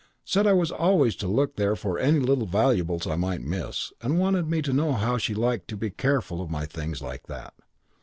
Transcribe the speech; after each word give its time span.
Said 0.25 0.47
I 0.47 0.53
was 0.53 0.71
always 0.71 1.15
to 1.17 1.27
look 1.27 1.57
there 1.57 1.75
for 1.75 1.99
any 1.99 2.17
little 2.19 2.47
valuables 2.47 3.05
I 3.05 3.15
might 3.15 3.41
miss, 3.43 3.93
and 4.01 4.17
wanted 4.17 4.47
me 4.47 4.63
to 4.63 4.73
know 4.73 4.93
how 4.93 5.19
she 5.19 5.35
liked 5.35 5.67
to 5.67 5.77
be 5.77 5.91
careful 5.91 6.41
of 6.41 6.49
my 6.49 6.65
things 6.65 7.03
like 7.03 7.27
that. 7.27 7.53